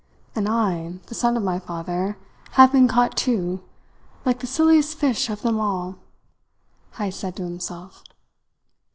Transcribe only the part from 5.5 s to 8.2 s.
all." Heyst said to himself.